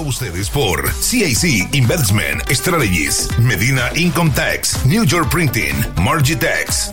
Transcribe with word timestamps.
Ustedes 0.00 0.50
por 0.50 0.92
CIC 0.92 1.72
Investment 1.72 2.42
Strategies, 2.50 3.28
Medina 3.38 3.90
Income 3.94 4.32
Tax, 4.34 4.84
New 4.86 5.04
York 5.04 5.30
Printing, 5.30 5.74
Margitex. 6.02 6.90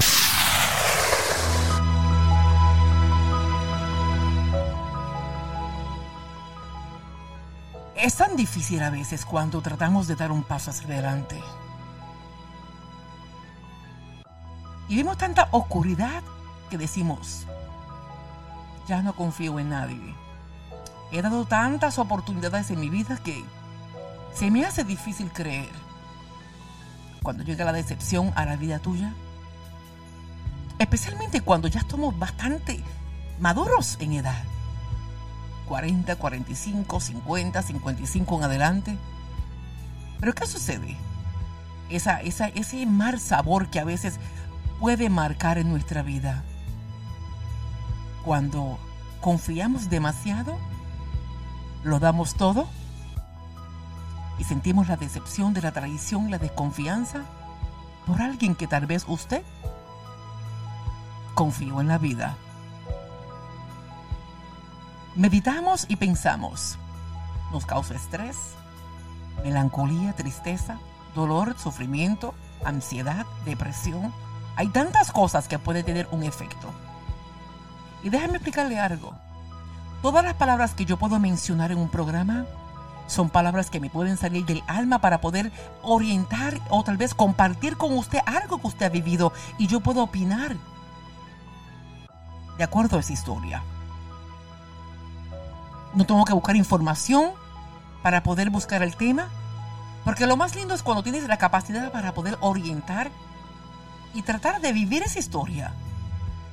Es 7.96 8.16
tan 8.16 8.36
difícil 8.36 8.84
a 8.84 8.92
veces 8.92 9.26
cuando 9.26 9.62
tratamos 9.62 10.08
de 10.08 10.16
dar 10.16 10.32
un 10.32 10.44
paso 10.44 10.70
hacia 10.70 10.86
adelante. 10.88 11.42
Y 14.90 14.98
vemos 14.98 15.18
tanta 15.18 15.48
oscuridad 15.52 16.22
que 16.70 16.78
decimos, 16.78 17.48
ya 18.88 19.02
no 19.02 19.16
confío 19.16 19.60
en 19.60 19.70
nadie. 19.70 20.31
He 21.12 21.22
dado 21.22 21.46
tantas 21.46 22.00
oportunidades 22.00 22.72
en 22.72 22.80
mi 22.80 22.90
vida 22.90 23.18
que 23.24 23.44
se 24.34 24.50
me 24.50 24.66
hace 24.66 24.84
difícil 24.84 25.30
creer. 25.32 25.70
Cuando 27.22 27.44
llega 27.44 27.66
la 27.66 27.74
decepción 27.74 28.32
a 28.36 28.46
la 28.46 28.56
vida 28.56 28.80
tuya, 28.80 29.14
especialmente 30.80 31.42
cuando 31.42 31.68
ya 31.68 31.82
estamos 31.82 32.18
bastante 32.18 32.82
maduros 33.40 33.98
en 34.00 34.14
edad. 34.14 34.44
40, 35.68 36.16
45, 36.16 37.00
50, 37.00 37.62
55 37.62 38.38
en 38.38 38.44
adelante. 38.44 38.98
Pero 40.20 40.34
¿qué 40.34 40.46
sucede? 40.46 40.98
Esa, 41.90 42.22
esa, 42.22 42.48
ese 42.48 42.86
mal 42.86 43.20
sabor 43.20 43.70
que 43.70 43.80
a 43.80 43.84
veces 43.84 44.18
puede 44.80 45.10
marcar 45.10 45.58
en 45.58 45.70
nuestra 45.70 46.04
vida. 46.04 46.44
Cuando 48.24 48.80
confiamos 49.20 49.90
demasiado, 49.90 50.58
lo 51.84 52.00
damos 52.00 52.36
todo 52.36 52.68
y 54.38 54.44
sentimos 54.44 54.88
la 54.88 54.98
decepción 54.98 55.54
de 55.54 55.62
la 55.62 55.72
traición 55.72 56.28
y 56.28 56.32
la 56.32 56.38
desconfianza 56.38 57.22
por 58.06 58.22
alguien 58.22 58.56
que 58.56 58.68
tal 58.68 58.86
vez 58.86 59.06
usted 59.08 59.44
confió 61.36 61.82
en 61.82 61.88
la 61.88 61.98
vida. 61.98 62.36
Meditamos 65.16 65.86
y 65.90 65.98
pensamos. 65.98 66.78
Nos 67.52 67.66
causa 67.66 67.96
estrés, 67.96 68.38
melancolía, 69.44 70.14
tristeza, 70.14 70.78
dolor, 71.14 71.58
sufrimiento, 71.58 72.34
ansiedad, 72.64 73.26
depresión. 73.46 74.14
Hay 74.56 74.70
tantas 74.70 75.12
cosas 75.12 75.48
que 75.48 75.60
pueden 75.60 75.86
tener 75.86 76.08
un 76.12 76.24
efecto. 76.24 76.70
Y 78.04 78.10
déjame 78.10 78.36
explicarle 78.36 78.80
algo. 78.80 79.14
Todas 80.02 80.24
las 80.24 80.34
palabras 80.34 80.74
que 80.74 80.86
yo 80.86 80.98
puedo 80.98 81.20
mencionar 81.20 81.72
en 81.72 81.78
un 81.78 81.90
programa 81.90 82.46
son 83.08 83.30
palabras 83.30 83.70
que 83.70 83.80
me 83.80 83.90
pueden 83.90 84.18
salir 84.18 84.46
del 84.46 84.64
alma 84.68 85.00
para 85.00 85.22
poder 85.22 85.52
orientar 85.84 86.60
o 86.70 86.84
tal 86.84 86.98
vez 86.98 87.14
compartir 87.14 87.78
con 87.78 87.96
usted 87.98 88.20
algo 88.26 88.60
que 88.60 88.68
usted 88.68 88.86
ha 88.86 88.90
vivido 88.90 89.32
y 89.58 89.68
yo 89.68 89.82
puedo 89.82 90.02
opinar 90.02 90.56
de 92.58 92.64
acuerdo 92.64 92.98
a 92.98 93.02
esa 93.02 93.14
historia. 93.14 93.64
No 95.94 96.06
tengo 96.06 96.26
que 96.26 96.34
buscar 96.34 96.56
información 96.56 97.32
para 98.02 98.24
poder 98.24 98.50
buscar 98.50 98.82
el 98.82 98.96
tema, 98.96 99.28
porque 100.04 100.26
lo 100.26 100.38
más 100.38 100.56
lindo 100.56 100.74
es 100.74 100.82
cuando 100.82 101.04
tienes 101.04 101.28
la 101.28 101.38
capacidad 101.38 101.92
para 101.92 102.14
poder 102.14 102.38
orientar 102.40 103.12
y 104.14 104.24
tratar 104.24 104.62
de 104.62 104.74
vivir 104.74 105.04
esa 105.04 105.20
historia 105.20 105.74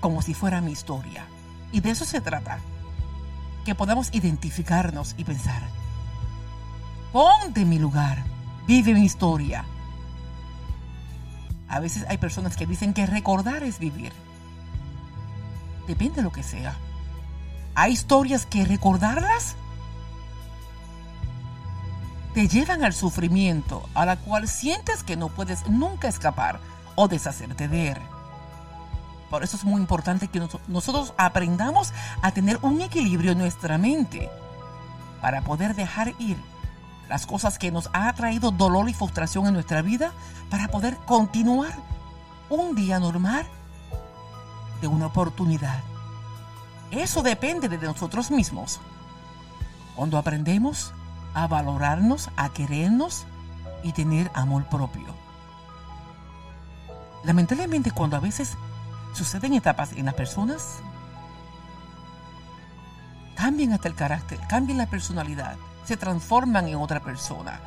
como 0.01 0.23
si 0.23 0.35
fuera 0.35 0.61
mi 0.61 0.73
historia. 0.73 1.25
Y 1.73 1.81
de 1.81 1.91
eso 1.91 2.05
se 2.05 2.21
trata. 2.21 2.59
Que 3.69 3.75
podamos 3.75 4.09
identificarnos 4.15 5.15
y 5.19 5.25
pensar, 5.25 5.61
ponte 7.13 7.61
en 7.61 7.69
mi 7.69 7.79
lugar, 7.79 8.25
vive 8.67 8.95
mi 8.95 9.05
historia. 9.05 9.67
A 11.69 11.79
veces 11.79 12.07
hay 12.09 12.17
personas 12.17 12.57
que 12.57 12.65
dicen 12.65 12.95
que 12.95 13.05
recordar 13.05 13.63
es 13.65 13.79
vivir. 13.79 14.11
Depende 15.87 16.17
de 16.17 16.23
lo 16.23 16.33
que 16.33 16.43
sea. 16.43 16.79
Hay 17.75 17.93
historias 17.93 18.47
que 18.47 18.65
recordarlas 18.65 19.55
te 22.33 22.49
llevan 22.49 22.83
al 22.85 22.95
sufrimiento, 22.95 23.87
a 23.93 24.07
la 24.07 24.17
cual 24.17 24.49
sientes 24.49 25.03
que 25.03 25.19
no 25.19 25.29
puedes 25.29 25.69
nunca 25.69 26.09
escapar 26.09 26.59
o 26.95 27.07
deshacerte 27.07 27.69
de 27.69 27.89
él. 27.89 27.99
Por 29.31 29.43
eso 29.43 29.57
es 29.57 29.65
muy 29.65 29.81
importante 29.81 30.29
que 30.29 30.41
nosotros 30.69 31.13
aprendamos 31.19 31.93
a 32.23 32.33
tener 32.33 32.59
un 32.63 32.81
equilibrio 32.81 33.33
en 33.33 33.39
nuestra 33.39 33.77
mente 33.77 34.31
para 35.21 35.43
poder 35.43 35.75
dejar 35.75 36.15
ir 36.19 36.37
las 37.09 37.27
cosas 37.27 37.59
que 37.59 37.71
nos 37.71 37.91
ha 37.93 38.13
traído 38.13 38.51
dolor 38.51 38.89
y 38.89 38.95
frustración 38.95 39.47
en 39.47 39.55
nuestra 39.55 39.83
vida 39.83 40.13
para 40.51 40.69
poder 40.69 40.97
continuar 41.07 41.73
un 42.51 42.75
día 42.75 42.99
normal 42.99 43.47
de 44.81 44.87
una 44.87 45.07
oportunidad. 45.07 45.83
Eso 46.91 47.23
depende 47.23 47.69
de 47.69 47.79
nosotros 47.79 48.31
mismos. 48.31 48.81
Cuando 49.97 50.17
aprendemos 50.17 50.93
a 51.35 51.47
valorarnos, 51.47 52.31
a 52.37 52.49
querernos 52.51 53.25
y 53.83 53.93
tener 53.93 54.31
amor 54.35 54.65
propio. 54.67 55.07
Lamentablemente 57.25 57.91
cuando 57.91 58.17
a 58.17 58.21
veces 58.21 58.57
suceden 59.13 59.55
etapas 59.55 59.93
en 59.93 60.07
las 60.07 60.15
personas, 60.15 60.81
cambian 63.37 63.73
hasta 63.73 63.89
el 63.89 63.95
carácter, 63.95 64.39
cambian 64.49 64.79
la 64.79 64.87
personalidad, 64.87 65.57
se 65.85 65.97
transforman 65.97 66.69
en 66.69 66.77
otra 66.77 67.01
persona. 67.01 67.61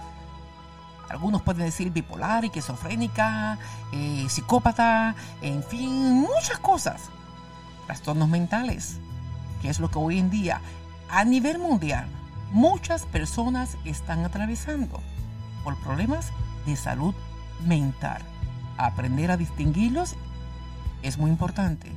Algunos 1.09 1.41
pueden 1.41 1.65
decir 1.65 1.91
bipolar, 1.91 2.45
esquizofrénica, 2.45 3.57
eh, 3.91 4.25
psicópata, 4.29 5.15
en 5.41 5.61
fin, 5.61 6.21
muchas 6.21 6.59
cosas. 6.59 7.09
Trastornos 7.85 8.29
mentales 8.29 8.99
que 9.61 9.69
es 9.69 9.79
lo 9.79 9.89
que 9.89 9.99
hoy 9.99 10.19
en 10.19 10.29
día 10.29 10.59
a 11.09 11.23
nivel 11.23 11.59
mundial 11.59 12.07
muchas 12.51 13.05
personas 13.05 13.77
están 13.85 14.25
atravesando 14.25 14.99
por 15.63 15.77
problemas 15.81 16.31
de 16.65 16.75
salud 16.75 17.13
mental. 17.65 18.21
Aprender 18.77 19.31
a 19.31 19.37
distinguirlos 19.37 20.15
es 21.01 21.17
muy 21.17 21.29
importante 21.29 21.91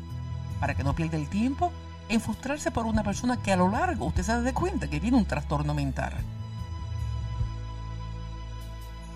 para 0.61 0.75
que 0.75 0.85
no 0.85 0.95
pierda 0.95 1.17
el 1.17 1.29
tiempo 1.29 1.73
en 2.09 2.21
frustrarse 2.21 2.71
por 2.71 2.87
una 2.87 3.03
persona 3.03 3.39
que 3.39 3.53
a 3.53 3.57
lo 3.57 3.69
largo 3.69 4.07
usted 4.07 4.23
se 4.23 4.43
da 4.43 4.55
cuenta 4.55 4.89
que 4.89 5.01
tiene 5.01 5.17
un 5.17 5.25
trastorno 5.25 5.75
mental. 5.75 6.13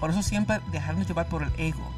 Por 0.00 0.10
eso 0.10 0.22
siempre 0.22 0.60
dejarnos 0.70 1.06
llevar 1.06 1.28
por 1.28 1.42
el 1.42 1.52
ego. 1.58 1.90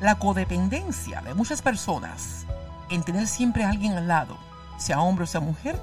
La 0.00 0.16
codependencia 0.16 1.20
de 1.22 1.34
muchas 1.34 1.62
personas 1.62 2.46
en 2.90 3.02
tener 3.02 3.26
siempre 3.26 3.64
a 3.64 3.70
alguien 3.70 3.94
al 3.94 4.08
lado, 4.08 4.36
sea 4.76 5.00
hombre 5.00 5.24
o 5.24 5.26
sea 5.26 5.40
mujer, 5.40 5.80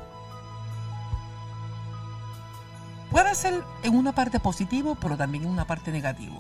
puede 3.09 3.33
ser 3.33 3.63
en 3.83 3.95
una 3.95 4.11
parte 4.11 4.39
positivo, 4.39 4.95
pero 4.95 5.17
también 5.17 5.45
en 5.45 5.49
una 5.49 5.65
parte 5.65 5.91
negativo. 5.91 6.37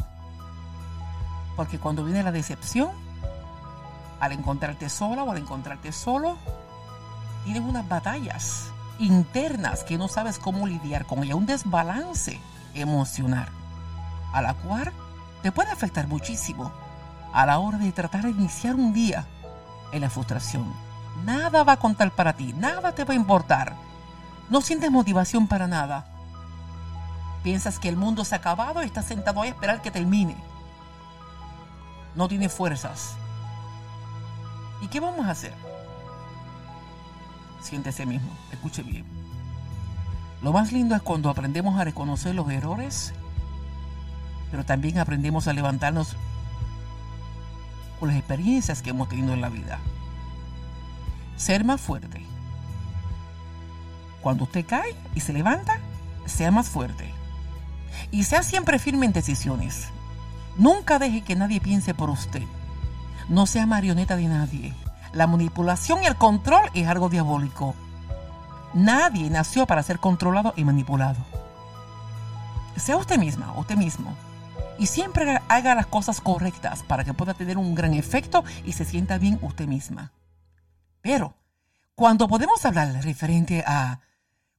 Porque 1.55 1.79
cuando 1.79 2.03
viene 2.03 2.23
la 2.23 2.31
decepción, 2.31 2.91
al 4.19 4.31
encontrarte 4.31 4.89
sola 4.89 5.23
o 5.23 5.31
al 5.31 5.37
encontrarte 5.37 5.91
solo, 5.91 6.37
tienes 7.43 7.63
unas 7.63 7.87
batallas 7.87 8.71
internas 8.99 9.83
que 9.83 9.97
no 9.97 10.07
sabes 10.07 10.39
cómo 10.39 10.67
lidiar 10.67 11.05
con 11.05 11.23
ella, 11.23 11.35
un 11.35 11.45
desbalance 11.45 12.39
emocional, 12.73 13.47
a 14.33 14.41
la 14.41 14.53
cual 14.55 14.91
te 15.41 15.51
puede 15.51 15.71
afectar 15.71 16.07
muchísimo 16.07 16.71
a 17.33 17.45
la 17.45 17.59
hora 17.59 17.77
de 17.77 17.91
tratar 17.91 18.23
de 18.23 18.31
iniciar 18.31 18.75
un 18.75 18.93
día 18.93 19.25
en 19.91 20.01
la 20.01 20.09
frustración. 20.09 20.73
Nada 21.25 21.63
va 21.63 21.73
a 21.73 21.79
contar 21.79 22.11
para 22.11 22.33
ti, 22.33 22.53
nada 22.53 22.93
te 22.93 23.03
va 23.03 23.13
a 23.13 23.17
importar. 23.17 23.75
No 24.49 24.61
sientes 24.61 24.91
motivación 24.91 25.47
para 25.47 25.67
nada. 25.67 26.05
Piensas 27.43 27.79
que 27.79 27.89
el 27.89 27.97
mundo 27.97 28.25
se 28.25 28.35
ha 28.35 28.39
acabado 28.39 28.83
y 28.83 28.85
estás 28.85 29.05
sentado 29.05 29.41
ahí 29.41 29.49
a 29.49 29.51
esperar 29.53 29.81
que 29.81 29.91
termine. 29.91 30.35
No 32.15 32.27
tienes 32.27 32.51
fuerzas. 32.51 33.15
¿Y 34.81 34.87
qué 34.87 34.99
vamos 34.99 35.25
a 35.25 35.31
hacer? 35.31 35.53
Siéntese 37.61 38.05
mismo, 38.05 38.29
escuche 38.51 38.83
bien. 38.83 39.05
Lo 40.41 40.53
más 40.53 40.71
lindo 40.71 40.95
es 40.95 41.01
cuando 41.01 41.29
aprendemos 41.29 41.79
a 41.79 41.83
reconocer 41.83 42.33
los 42.33 42.49
errores, 42.49 43.13
pero 44.51 44.63
también 44.63 44.97
aprendemos 44.97 45.47
a 45.47 45.53
levantarnos 45.53 46.15
con 47.99 48.09
las 48.09 48.17
experiencias 48.17 48.81
que 48.81 48.91
hemos 48.91 49.09
tenido 49.09 49.33
en 49.33 49.41
la 49.41 49.49
vida. 49.49 49.79
Ser 51.35 51.65
más 51.65 51.81
fuerte. 51.81 52.25
Cuando 54.21 54.45
usted 54.45 54.65
cae 54.65 54.95
y 55.15 55.19
se 55.19 55.33
levanta, 55.33 55.79
sea 56.25 56.51
más 56.51 56.69
fuerte. 56.69 57.13
Y 58.11 58.23
sea 58.23 58.43
siempre 58.43 58.79
firme 58.79 59.05
en 59.05 59.13
decisiones. 59.13 59.87
Nunca 60.57 60.99
deje 60.99 61.21
que 61.21 61.35
nadie 61.35 61.59
piense 61.59 61.93
por 61.93 62.09
usted. 62.09 62.43
No 63.29 63.45
sea 63.45 63.67
marioneta 63.67 64.15
de 64.15 64.27
nadie. 64.27 64.73
La 65.13 65.27
manipulación 65.27 66.03
y 66.03 66.07
el 66.07 66.15
control 66.15 66.63
es 66.73 66.87
algo 66.87 67.09
diabólico. 67.09 67.75
Nadie 68.73 69.29
nació 69.29 69.67
para 69.67 69.83
ser 69.83 69.99
controlado 69.99 70.53
y 70.55 70.63
manipulado. 70.63 71.23
Sea 72.75 72.97
usted 72.97 73.19
misma, 73.19 73.53
usted 73.57 73.75
mismo. 73.75 74.15
Y 74.79 74.87
siempre 74.87 75.39
haga 75.47 75.75
las 75.75 75.85
cosas 75.85 76.21
correctas 76.21 76.81
para 76.83 77.03
que 77.03 77.13
pueda 77.13 77.35
tener 77.35 77.57
un 77.57 77.75
gran 77.75 77.93
efecto 77.93 78.43
y 78.65 78.73
se 78.73 78.85
sienta 78.85 79.19
bien 79.19 79.37
usted 79.43 79.67
misma. 79.67 80.11
Pero, 81.01 81.35
cuando 81.93 82.27
podemos 82.27 82.65
hablar 82.65 82.87
referente 83.03 83.63
a 83.67 83.99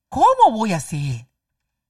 ¿cómo 0.09 0.53
voy 0.53 0.75
a 0.75 0.77
hacer? 0.77 1.27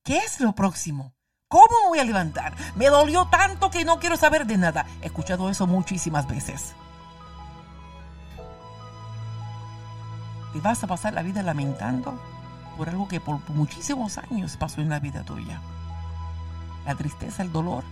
¿Qué 0.03 0.19
es 0.19 0.41
lo 0.41 0.55
próximo? 0.55 1.13
¿Cómo 1.53 1.65
me 1.83 1.89
voy 1.89 1.99
a 1.99 2.05
levantar? 2.05 2.55
Me 2.77 2.87
dolió 2.91 3.27
tanto 3.27 3.73
que 3.73 3.85
no 3.85 3.99
quiero 3.99 4.17
saber 4.17 4.47
de 4.47 4.57
nada. 4.57 4.87
He 5.03 5.07
escuchado 5.07 5.51
eso 5.51 5.67
muchísimas 5.67 6.29
veces. 6.29 6.77
Te 10.53 10.61
vas 10.61 10.85
a 10.85 10.87
pasar 10.87 11.13
la 11.13 11.23
vida 11.23 11.43
lamentando 11.43 12.17
por 12.77 12.89
algo 12.89 13.09
que 13.09 13.19
por 13.19 13.41
muchísimos 13.51 14.17
años 14.19 14.57
pasó 14.57 14.81
en 14.81 14.91
la 14.91 15.01
vida 15.01 15.25
tuya. 15.25 15.61
La 16.87 16.95
tristeza, 16.95 17.43
el 17.43 17.51
dolor, 17.51 17.83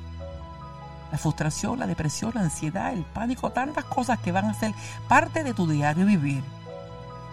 la 1.11 1.19
frustración, 1.19 1.81
la 1.81 1.89
depresión, 1.89 2.31
la 2.37 2.43
ansiedad, 2.43 2.93
el 2.93 3.03
pánico, 3.03 3.51
tantas 3.51 3.87
cosas 3.87 4.21
que 4.21 4.31
van 4.31 4.45
a 4.45 4.55
ser 4.55 4.73
parte 5.09 5.43
de 5.43 5.53
tu 5.53 5.67
diario 5.67 6.07
vivir, 6.07 6.45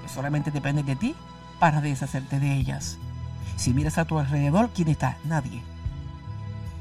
que 0.02 0.10
solamente 0.10 0.50
depende 0.50 0.82
de 0.82 0.96
ti 0.96 1.16
para 1.60 1.82
deshacerte 1.82 2.40
de 2.40 2.52
ellas. 2.52 2.98
Si 3.58 3.76
miras 3.76 4.00
a 4.00 4.06
tu 4.06 4.18
alrededor, 4.18 4.72
¿quién 4.74 4.88
está? 4.88 5.20
Nadie. 5.24 5.75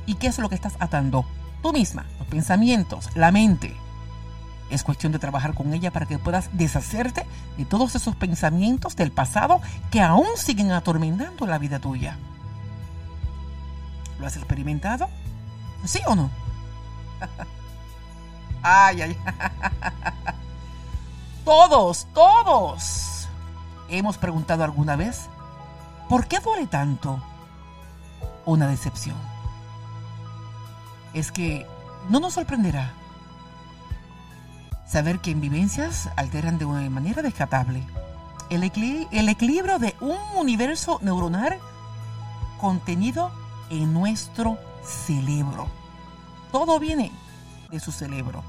¿Y 0.07 0.15
qué 0.15 0.27
es 0.27 0.39
lo 0.39 0.49
que 0.49 0.55
estás 0.55 0.75
atando? 0.81 1.25
Tú 1.63 1.73
misma, 1.73 2.05
los 2.19 2.29
pensamientos, 2.29 3.09
la 3.15 3.31
mente. 3.31 3.75
Es 4.71 4.83
cuestión 4.83 5.13
de 5.13 5.19
trabajar 5.19 5.55
con 5.55 5.73
ella 5.73 5.91
para 5.91 6.07
que 6.07 6.19
puedas 6.19 6.51
deshacerte 6.53 7.27
de 7.57 7.65
todos 7.65 7.95
esos 7.95 8.17
pensamientos 8.17 8.97
del 8.97 9.13
pasado 9.13 9.61
que 9.91 10.01
aún 10.01 10.27
siguen 10.37 10.73
atormentando 10.73 11.47
la 11.47 11.59
vida 11.59 11.79
tuya. 11.79 12.17
¿Lo 14.19 14.27
has 14.27 14.37
experimentado? 14.37 15.09
¿Sí 15.85 16.01
o 16.07 16.15
no? 16.15 16.31
ay, 18.63 19.03
ay. 19.03 19.17
todos, 21.45 22.07
todos. 22.15 23.29
Hemos 23.89 24.19
preguntado 24.19 24.65
alguna 24.65 24.97
vez, 24.97 25.29
¿por 26.09 26.27
qué 26.27 26.41
duele 26.41 26.67
tanto 26.67 27.23
una 28.47 28.67
decepción? 28.67 29.34
Es 31.15 31.33
que 31.33 31.67
no 32.11 32.21
nos 32.21 32.35
sorprenderá 32.35 32.93
saber 34.87 35.21
que 35.21 35.31
en 35.31 35.41
vivencias 35.41 36.11
alteran 36.17 36.59
de 36.59 36.67
una 36.67 36.89
manera 36.91 37.23
descatable 37.23 37.83
el, 38.51 38.63
el 39.11 39.29
equilibrio 39.29 39.79
de 39.79 39.97
un 40.01 40.19
universo 40.37 40.99
neuronal 41.03 41.59
contenido 42.61 43.31
en 43.71 43.93
nuestro 43.93 44.59
cerebro. 44.85 45.69
Todo 46.53 46.79
viene 46.79 47.11
de 47.71 47.81
su 47.81 47.93
cerebro. 47.93 48.43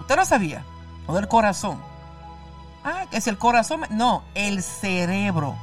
Usted 0.00 0.16
lo 0.16 0.24
sabía, 0.24 0.64
o 1.06 1.14
del 1.14 1.28
corazón. 1.28 1.80
Ah, 2.84 3.06
es 3.12 3.28
el 3.28 3.38
corazón. 3.38 3.82
No, 3.90 4.22
el 4.34 4.62
cerebro. 4.62 5.54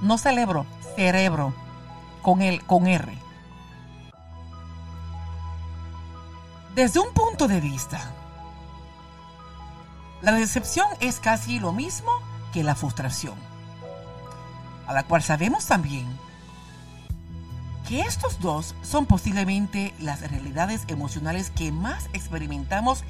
No 0.00 0.16
cerebro, 0.16 0.64
cerebro. 0.96 1.52
Con, 2.22 2.42
el, 2.42 2.64
con 2.64 2.86
R. 2.86 3.16
Desde 6.74 7.00
un 7.00 7.12
punto 7.12 7.48
de 7.48 7.60
vista, 7.60 8.00
la 10.22 10.32
decepción 10.32 10.86
es 11.00 11.18
casi 11.18 11.58
lo 11.58 11.72
mismo 11.72 12.10
que 12.52 12.62
la 12.62 12.76
frustración, 12.76 13.34
a 14.86 14.92
la 14.92 15.02
cual 15.02 15.20
sabemos 15.20 15.66
también 15.66 16.06
que 17.88 18.02
estos 18.02 18.38
dos 18.38 18.76
son 18.82 19.06
posiblemente 19.06 19.92
las 19.98 20.20
realidades 20.30 20.84
emocionales 20.86 21.50
que 21.50 21.72
más 21.72 22.04
experimentamos 22.12 23.02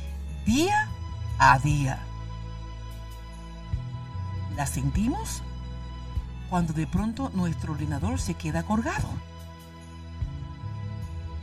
día 0.46 0.88
a 1.38 1.58
día. 1.58 1.98
Las 4.56 4.70
sentimos 4.70 5.42
cuando 6.48 6.72
de 6.72 6.86
pronto 6.86 7.30
nuestro 7.34 7.74
ordenador 7.74 8.18
se 8.20 8.32
queda 8.34 8.62
colgado. 8.62 9.08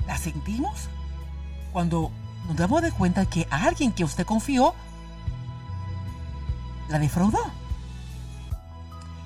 Las 0.08 0.22
sentimos 0.22 0.90
cuando 1.77 2.09
nos 2.47 2.57
damos 2.57 2.81
de 2.81 2.91
cuenta 2.91 3.27
que 3.27 3.47
alguien 3.51 3.91
que 3.91 4.03
usted 4.03 4.25
confió 4.25 4.74
la 6.89 6.97
defraudó. 6.97 7.38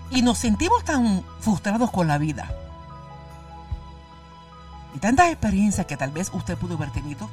Y 0.10 0.22
nos 0.22 0.40
sentimos 0.40 0.84
tan 0.84 1.24
frustrados 1.40 1.90
con 1.92 2.10
la 2.10 2.18
vida. 2.18 2.54
Y 4.94 5.00
tantas 5.00 5.30
experiencias 5.30 5.86
que 5.86 5.96
tal 5.96 6.12
vez 6.12 6.30
usted 6.34 6.58
pudo 6.58 6.76
haber 6.76 6.92
tenido. 6.92 7.30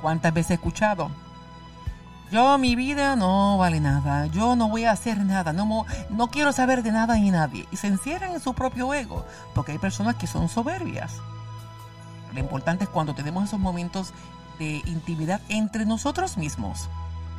¿Cuántas 0.00 0.32
veces 0.32 0.52
he 0.52 0.54
escuchado? 0.54 1.10
Yo 2.32 2.56
mi 2.56 2.76
vida 2.76 3.14
no 3.14 3.58
vale 3.58 3.78
nada, 3.78 4.24
yo 4.28 4.56
no 4.56 4.70
voy 4.70 4.86
a 4.86 4.92
hacer 4.92 5.18
nada, 5.18 5.52
no, 5.52 5.84
no 6.08 6.28
quiero 6.28 6.50
saber 6.50 6.82
de 6.82 6.92
nada 6.92 7.16
ni 7.16 7.30
nadie. 7.30 7.68
Y 7.70 7.76
se 7.76 7.88
encierran 7.88 8.32
en 8.32 8.40
su 8.40 8.54
propio 8.54 8.94
ego, 8.94 9.26
porque 9.54 9.72
hay 9.72 9.78
personas 9.78 10.14
que 10.14 10.26
son 10.26 10.48
soberbias. 10.48 11.20
Lo 12.32 12.40
importante 12.40 12.84
es 12.84 12.90
cuando 12.90 13.14
tenemos 13.14 13.44
esos 13.44 13.60
momentos 13.60 14.12
de 14.58 14.82
intimidad 14.86 15.40
entre 15.48 15.84
nosotros 15.86 16.36
mismos 16.36 16.88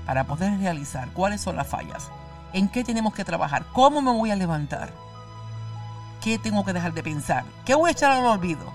para 0.05 0.23
poder 0.25 0.59
realizar 0.59 1.09
cuáles 1.09 1.41
son 1.41 1.55
las 1.55 1.67
fallas, 1.67 2.09
en 2.53 2.69
qué 2.69 2.83
tenemos 2.83 3.13
que 3.13 3.25
trabajar, 3.25 3.65
cómo 3.73 4.01
me 4.01 4.11
voy 4.11 4.31
a 4.31 4.35
levantar, 4.35 4.91
qué 6.21 6.39
tengo 6.39 6.63
que 6.63 6.73
dejar 6.73 6.93
de 6.93 7.03
pensar, 7.03 7.43
qué 7.65 7.75
voy 7.75 7.89
a 7.89 7.91
echar 7.91 8.11
al 8.11 8.25
olvido. 8.25 8.71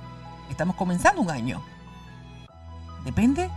Estamos 0.51 0.77
comenzando 0.77 1.23
un 1.23 1.31
año. 1.31 1.63
Depende 3.05 3.51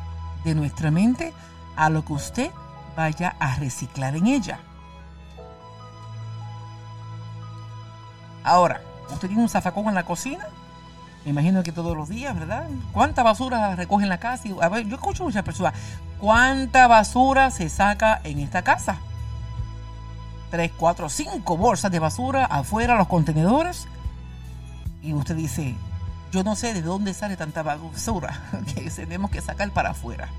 de 0.44 0.56
nuestra 0.56 0.92
mente 0.92 1.34
a 1.76 1.90
lo 1.90 2.06
que 2.06 2.14
usted 2.14 2.52
vaya 2.96 3.36
a 3.40 3.56
reciclar 3.56 4.16
en 4.16 4.28
ella. 4.28 4.60
Ahora, 8.44 8.82
usted 9.12 9.28
tiene 9.28 9.42
un 9.42 9.50
zafacón 9.50 9.88
en 9.88 9.96
la 9.96 10.06
cocina 10.06 10.48
me 11.26 11.32
imagino 11.32 11.64
que 11.64 11.72
todos 11.72 11.98
los 11.98 12.08
días, 12.08 12.38
¿verdad? 12.38 12.70
¿Cuánta 12.94 13.24
basura 13.24 13.76
recoge 13.76 14.04
en 14.04 14.10
la 14.10 14.20
casa? 14.20 14.48
a 14.62 14.80
yo 14.80 14.96
escucho 14.96 15.24
muchas 15.24 15.44
personas. 15.44 15.74
¿Cuánta 16.20 16.86
basura 16.86 17.50
se 17.50 17.68
saca 17.68 18.22
en 18.24 18.38
esta 18.38 18.62
casa? 18.62 18.98
Tres, 20.52 20.72
cuatro, 20.78 21.10
cinco 21.10 21.58
bolsas 21.58 21.92
de 21.92 21.98
basura 21.98 22.46
afuera, 22.46 22.96
los 22.96 23.08
contenedores. 23.08 23.88
Y 25.02 25.14
usted 25.14 25.36
dice, 25.36 25.76
yo 26.32 26.44
no 26.44 26.56
sé 26.56 26.76
de 26.76 26.84
dónde 26.84 27.16
sale 27.16 27.36
tanta 27.36 27.64
basura 27.64 28.44
que 28.76 28.92
tenemos 28.92 29.32
que 29.32 29.42
sacar 29.42 29.72
para 29.72 29.90
afuera. 29.90 30.30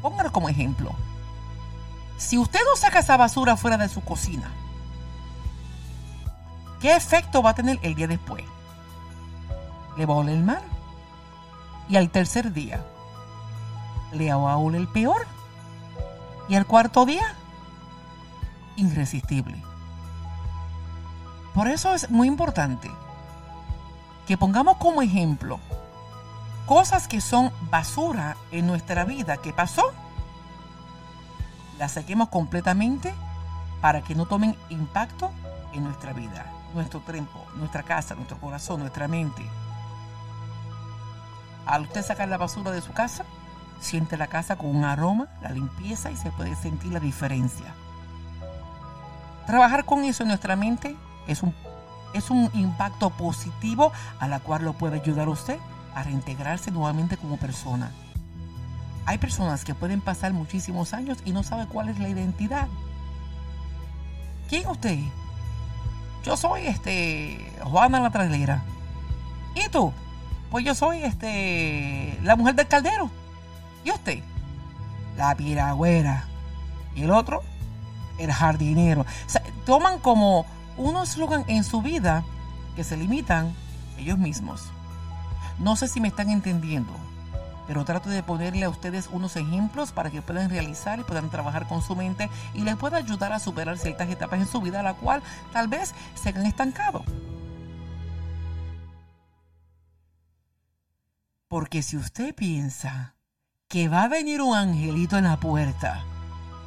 Póngalo 0.00 0.32
como 0.32 0.48
ejemplo. 0.48 0.92
Si 2.16 2.38
usted 2.38 2.60
no 2.64 2.74
saca 2.74 3.00
esa 3.00 3.18
basura 3.18 3.58
fuera 3.58 3.76
de 3.76 3.90
su 3.90 4.00
cocina, 4.00 4.50
¿qué 6.80 6.96
efecto 6.96 7.42
va 7.42 7.50
a 7.50 7.54
tener 7.54 7.78
el 7.82 7.94
día 7.94 8.08
después? 8.08 8.44
Le 9.98 10.06
va 10.06 10.14
a 10.14 10.18
oler 10.18 10.36
el 10.36 10.44
mal. 10.44 10.62
Y 11.88 11.96
al 11.96 12.10
tercer 12.10 12.52
día, 12.52 12.84
le 14.12 14.32
va 14.32 14.52
a 14.52 14.56
oler 14.56 14.80
el 14.80 14.88
peor. 14.88 15.26
Y 16.48 16.54
al 16.54 16.66
cuarto 16.66 17.04
día, 17.04 17.34
irresistible. 18.76 19.62
Por 21.52 21.68
eso 21.68 21.92
es 21.94 22.08
muy 22.10 22.28
importante 22.28 22.90
que 24.26 24.38
pongamos 24.38 24.76
como 24.76 25.02
ejemplo 25.02 25.58
cosas 26.66 27.08
que 27.08 27.20
son 27.20 27.50
basura 27.70 28.36
en 28.52 28.66
nuestra 28.66 29.04
vida 29.04 29.38
que 29.38 29.54
pasó, 29.54 29.90
las 31.78 31.92
saquemos 31.92 32.28
completamente 32.28 33.14
para 33.80 34.02
que 34.02 34.14
no 34.14 34.26
tomen 34.26 34.54
impacto 34.68 35.30
en 35.72 35.84
nuestra 35.84 36.12
vida, 36.12 36.52
nuestro 36.74 37.00
tiempo, 37.00 37.44
nuestra 37.56 37.82
casa, 37.82 38.14
nuestro 38.14 38.38
corazón, 38.38 38.80
nuestra 38.80 39.08
mente. 39.08 39.48
Al 41.68 41.82
usted 41.82 42.02
sacar 42.02 42.28
la 42.28 42.38
basura 42.38 42.70
de 42.70 42.80
su 42.80 42.94
casa, 42.94 43.26
siente 43.78 44.16
la 44.16 44.26
casa 44.26 44.56
con 44.56 44.74
un 44.74 44.84
aroma, 44.84 45.28
la 45.42 45.50
limpieza 45.50 46.10
y 46.10 46.16
se 46.16 46.30
puede 46.30 46.56
sentir 46.56 46.92
la 46.92 46.98
diferencia. 46.98 47.74
Trabajar 49.46 49.84
con 49.84 50.04
eso 50.04 50.22
en 50.22 50.30
nuestra 50.30 50.56
mente 50.56 50.96
es 51.26 51.42
un, 51.42 51.54
es 52.14 52.30
un 52.30 52.50
impacto 52.54 53.10
positivo 53.10 53.92
a 54.18 54.28
la 54.28 54.40
cual 54.40 54.64
lo 54.64 54.72
puede 54.72 54.98
ayudar 54.98 55.28
usted 55.28 55.58
a 55.94 56.02
reintegrarse 56.02 56.70
nuevamente 56.70 57.18
como 57.18 57.36
persona. 57.36 57.90
Hay 59.04 59.18
personas 59.18 59.62
que 59.66 59.74
pueden 59.74 60.00
pasar 60.00 60.32
muchísimos 60.32 60.94
años 60.94 61.18
y 61.26 61.32
no 61.32 61.42
saben 61.42 61.66
cuál 61.66 61.90
es 61.90 61.98
la 61.98 62.08
identidad. 62.08 62.66
¿Quién 64.48 64.62
es 64.62 64.68
usted? 64.68 64.98
Yo 66.24 66.34
soy 66.34 66.66
este 66.66 67.52
Juana 67.62 68.00
la 68.00 68.10
trailera. 68.10 68.62
¿Y 69.54 69.68
tú? 69.68 69.92
Pues 70.50 70.64
yo 70.64 70.74
soy 70.74 71.02
este 71.02 72.18
la 72.22 72.36
mujer 72.36 72.54
del 72.54 72.66
caldero. 72.66 73.10
¿Y 73.84 73.90
usted? 73.90 74.20
La 75.16 75.34
piragüera. 75.34 76.24
¿Y 76.94 77.02
el 77.02 77.10
otro? 77.10 77.42
el 78.18 78.32
jardinero. 78.32 79.06
toman 79.64 79.98
como 79.98 80.44
un 80.76 80.96
eslogan 80.96 81.44
en 81.48 81.64
su 81.64 81.82
vida 81.82 82.24
que 82.76 82.84
se 82.84 82.96
limitan 82.96 83.54
ellos 83.96 84.18
mismos. 84.18 84.64
No 85.58 85.76
sé 85.76 85.88
si 85.88 86.00
me 86.00 86.08
están 86.08 86.30
entendiendo, 86.30 86.92
pero 87.66 87.84
trato 87.84 88.10
de 88.10 88.22
ponerle 88.22 88.64
a 88.64 88.68
ustedes 88.68 89.08
unos 89.10 89.34
ejemplos 89.36 89.90
para 89.92 90.10
que 90.10 90.22
puedan 90.22 90.50
realizar 90.50 91.00
y 91.00 91.04
puedan 91.04 91.30
trabajar 91.30 91.66
con 91.66 91.82
su 91.82 91.96
mente 91.96 92.30
y 92.54 92.60
les 92.60 92.76
pueda 92.76 92.98
ayudar 92.98 93.32
a 93.32 93.40
superar 93.40 93.78
ciertas 93.78 94.08
etapas 94.08 94.40
en 94.40 94.46
su 94.46 94.60
vida, 94.60 94.80
a 94.80 94.84
la 94.84 94.94
cual 94.94 95.22
tal 95.52 95.68
vez 95.68 95.94
se 96.14 96.28
han 96.28 96.46
estancado. 96.46 97.02
Porque 101.48 101.82
si 101.82 101.96
usted 101.96 102.34
piensa 102.34 103.14
que 103.68 103.88
va 103.88 104.02
a 104.02 104.08
venir 104.08 104.42
un 104.42 104.54
angelito 104.54 105.16
en 105.16 105.24
la 105.24 105.38
puerta, 105.38 106.04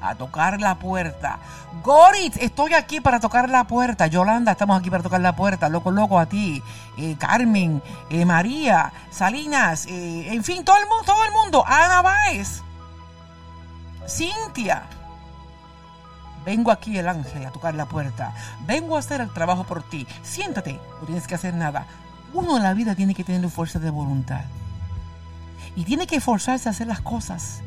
a 0.01 0.15
tocar 0.15 0.59
la 0.59 0.79
puerta. 0.79 1.37
Goritz, 1.83 2.37
estoy 2.37 2.73
aquí 2.73 2.99
para 2.99 3.19
tocar 3.19 3.47
la 3.47 3.65
puerta. 3.67 4.07
Yolanda, 4.07 4.53
estamos 4.53 4.79
aquí 4.79 4.89
para 4.89 5.03
tocar 5.03 5.21
la 5.21 5.35
puerta. 5.35 5.69
Loco, 5.69 5.91
loco, 5.91 6.17
a 6.17 6.25
ti. 6.25 6.63
Eh, 6.97 7.15
Carmen, 7.19 7.83
eh, 8.09 8.25
María, 8.25 8.91
Salinas, 9.11 9.85
eh, 9.85 10.33
en 10.33 10.43
fin, 10.43 10.65
todo 10.65 10.77
el 10.77 10.87
mundo, 10.87 11.03
todo 11.05 11.25
el 11.25 11.31
mundo. 11.31 11.63
Ana 11.67 12.01
Báez, 12.01 12.63
Cintia. 14.07 14.81
Vengo 16.43 16.71
aquí 16.71 16.97
el 16.97 17.07
ángel 17.07 17.45
a 17.45 17.51
tocar 17.51 17.75
la 17.75 17.85
puerta. 17.85 18.33
Vengo 18.65 18.95
a 18.95 18.99
hacer 18.99 19.21
el 19.21 19.31
trabajo 19.31 19.63
por 19.63 19.83
ti. 19.83 20.07
Siéntate, 20.23 20.79
no 20.99 21.05
tienes 21.05 21.27
que 21.27 21.35
hacer 21.35 21.53
nada. 21.53 21.85
Uno 22.33 22.57
en 22.57 22.63
la 22.63 22.73
vida 22.73 22.95
tiene 22.95 23.13
que 23.13 23.23
tener 23.23 23.47
fuerza 23.51 23.77
de 23.77 23.91
voluntad. 23.91 24.41
Y 25.75 25.83
tiene 25.83 26.07
que 26.07 26.17
esforzarse 26.17 26.67
a 26.69 26.71
hacer 26.71 26.87
las 26.87 27.01
cosas. 27.01 27.61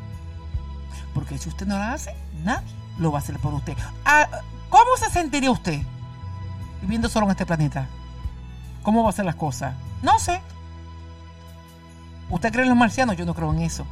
Porque 1.15 1.39
si 1.39 1.49
usted 1.49 1.67
no 1.67 1.79
la 1.79 1.93
hace, 1.93 2.15
nadie 2.43 2.73
lo 2.99 3.13
va 3.13 3.19
a 3.19 3.23
hacer 3.23 3.39
por 3.39 3.55
usted. 3.55 3.77
Ah, 4.05 4.29
¿Cómo 4.69 4.97
se 4.99 5.11
sentiría 5.11 5.51
usted 5.51 5.81
viviendo 6.83 7.09
solo 7.09 7.27
en 7.27 7.33
este 7.33 7.47
planeta? 7.47 7.87
¿Cómo 8.83 9.03
va 9.03 9.09
a 9.09 9.11
hacer 9.11 9.25
las 9.25 9.37
cosas? 9.37 9.75
No 10.03 10.19
sé. 10.19 10.41
¿Usted 12.31 12.53
cree 12.53 12.65
en 12.65 12.71
los 12.71 12.79
marcianos? 12.79 13.17
Yo 13.17 13.25
no 13.25 13.35
creo 13.35 13.53
en 13.53 13.61
eso. 13.61 13.87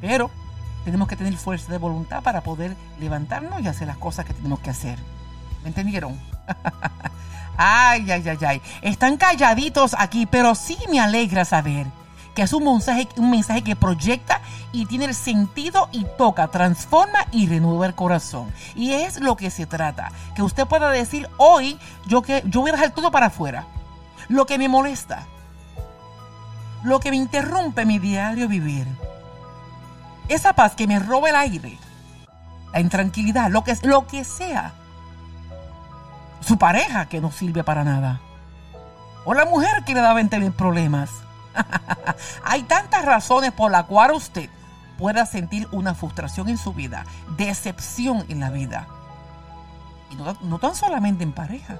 Pero 0.00 0.30
tenemos 0.84 1.08
que 1.08 1.16
tener 1.16 1.34
fuerza 1.36 1.70
de 1.70 1.78
voluntad 1.78 2.22
para 2.22 2.42
poder 2.42 2.76
levantarnos 2.98 3.60
y 3.60 3.68
hacer 3.68 3.86
las 3.86 3.96
cosas 3.98 4.24
que 4.24 4.34
tenemos 4.34 4.60
que 4.60 4.70
hacer. 4.70 4.98
¿Me 5.62 5.68
entendieron? 5.68 6.18
ay, 7.56 8.10
ay, 8.10 8.28
ay, 8.28 8.38
ay. 8.46 8.62
Están 8.82 9.16
calladitos 9.16 9.94
aquí, 9.98 10.26
pero 10.26 10.54
sí 10.54 10.76
me 10.90 11.00
alegra 11.00 11.44
saber 11.44 11.86
que 12.34 12.42
es 12.42 12.52
un 12.52 12.64
mensaje, 12.64 13.08
un 13.16 13.30
mensaje 13.30 13.62
que 13.62 13.76
proyecta 13.76 14.40
y 14.72 14.86
tiene 14.86 15.04
el 15.04 15.14
sentido 15.14 15.88
y 15.92 16.04
toca, 16.18 16.48
transforma 16.48 17.26
y 17.30 17.46
renueva 17.46 17.86
el 17.86 17.94
corazón. 17.94 18.52
Y 18.74 18.92
es 18.92 19.20
lo 19.20 19.36
que 19.36 19.50
se 19.50 19.66
trata, 19.66 20.10
que 20.34 20.42
usted 20.42 20.66
pueda 20.66 20.90
decir 20.90 21.28
hoy, 21.36 21.78
yo, 22.06 22.22
que, 22.22 22.42
yo 22.46 22.60
voy 22.60 22.70
a 22.70 22.74
dejar 22.74 22.90
todo 22.90 23.10
para 23.10 23.26
afuera. 23.26 23.66
Lo 24.28 24.46
que 24.46 24.58
me 24.58 24.68
molesta, 24.68 25.26
lo 26.82 26.98
que 26.98 27.10
me 27.10 27.16
interrumpe 27.16 27.86
mi 27.86 27.98
diario 27.98 28.48
vivir, 28.48 28.86
esa 30.28 30.54
paz 30.54 30.74
que 30.74 30.86
me 30.86 30.98
roba 30.98 31.28
el 31.28 31.36
aire, 31.36 31.78
la 32.72 32.80
intranquilidad, 32.80 33.50
lo 33.50 33.62
que, 33.62 33.76
lo 33.82 34.06
que 34.06 34.24
sea, 34.24 34.72
su 36.40 36.58
pareja 36.58 37.06
que 37.06 37.20
no 37.20 37.30
sirve 37.30 37.62
para 37.62 37.84
nada, 37.84 38.20
o 39.24 39.34
la 39.34 39.44
mujer 39.44 39.84
que 39.84 39.94
le 39.94 40.00
da 40.00 40.12
20 40.14 40.38
mil 40.40 40.52
problemas 40.52 41.10
Hay 42.44 42.62
tantas 42.64 43.04
razones 43.04 43.52
por 43.52 43.70
las 43.70 43.84
cuales 43.84 44.16
usted 44.16 44.50
pueda 44.98 45.26
sentir 45.26 45.68
una 45.72 45.94
frustración 45.94 46.48
en 46.48 46.58
su 46.58 46.72
vida, 46.72 47.04
decepción 47.36 48.24
en 48.28 48.40
la 48.40 48.50
vida. 48.50 48.86
Y 50.10 50.16
no, 50.44 50.58
tan 50.58 50.74
solamente 50.74 51.24
en 51.24 51.32
pareja. 51.32 51.78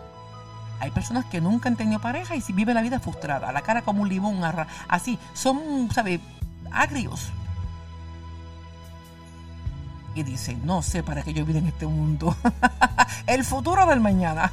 Hay 0.80 0.90
personas 0.90 1.24
que 1.26 1.40
nunca 1.40 1.68
han 1.68 1.76
tenido 1.76 2.00
pareja 2.00 2.34
y 2.34 2.40
si 2.40 2.52
viven 2.52 2.74
la 2.74 2.82
vida 2.82 2.98
frustrada, 2.98 3.52
la 3.52 3.62
cara 3.62 3.82
como 3.82 4.02
un 4.02 4.08
limón, 4.08 4.40
así, 4.88 5.18
son, 5.32 5.88
¿sabe? 5.92 6.20
Agrios. 6.72 7.30
Y 10.16 10.22
dicen, 10.22 10.64
no 10.64 10.82
sé 10.82 11.02
para 11.02 11.22
qué 11.22 11.32
yo 11.32 11.44
vivo 11.44 11.58
en 11.58 11.66
este 11.66 11.86
mundo. 11.86 12.36
El 13.26 13.44
futuro 13.44 13.86
del 13.86 14.00
mañana. 14.00 14.52